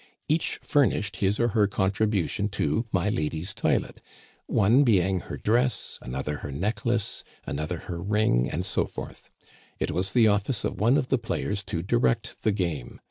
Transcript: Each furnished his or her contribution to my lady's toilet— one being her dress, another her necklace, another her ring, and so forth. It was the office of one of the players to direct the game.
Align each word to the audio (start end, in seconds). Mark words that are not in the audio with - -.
Each 0.27 0.57
furnished 0.63 1.17
his 1.17 1.39
or 1.39 1.49
her 1.49 1.67
contribution 1.67 2.49
to 2.57 2.87
my 2.91 3.07
lady's 3.09 3.53
toilet— 3.53 4.01
one 4.47 4.83
being 4.83 5.19
her 5.19 5.37
dress, 5.37 5.99
another 6.01 6.37
her 6.37 6.51
necklace, 6.51 7.23
another 7.45 7.77
her 7.85 8.01
ring, 8.01 8.49
and 8.49 8.65
so 8.65 8.85
forth. 8.87 9.29
It 9.79 9.91
was 9.91 10.13
the 10.13 10.27
office 10.27 10.63
of 10.63 10.79
one 10.79 10.97
of 10.97 11.09
the 11.09 11.19
players 11.19 11.61
to 11.65 11.83
direct 11.83 12.35
the 12.41 12.51
game. 12.51 12.99